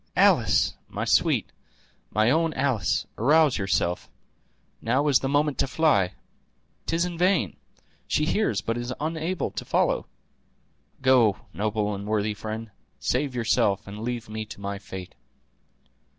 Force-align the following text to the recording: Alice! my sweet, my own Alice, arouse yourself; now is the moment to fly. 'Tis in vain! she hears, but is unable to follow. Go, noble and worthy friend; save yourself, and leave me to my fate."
Alice! 0.17 0.73
my 0.89 1.05
sweet, 1.05 1.51
my 2.09 2.31
own 2.31 2.55
Alice, 2.55 3.05
arouse 3.19 3.59
yourself; 3.59 4.09
now 4.81 5.07
is 5.07 5.19
the 5.19 5.29
moment 5.29 5.59
to 5.59 5.67
fly. 5.67 6.15
'Tis 6.87 7.05
in 7.05 7.19
vain! 7.19 7.55
she 8.07 8.25
hears, 8.25 8.61
but 8.61 8.79
is 8.79 8.91
unable 8.99 9.51
to 9.51 9.63
follow. 9.63 10.07
Go, 11.03 11.37
noble 11.53 11.93
and 11.93 12.07
worthy 12.07 12.33
friend; 12.33 12.71
save 12.97 13.35
yourself, 13.35 13.87
and 13.87 13.99
leave 13.99 14.27
me 14.27 14.43
to 14.45 14.59
my 14.59 14.79
fate." 14.79 15.13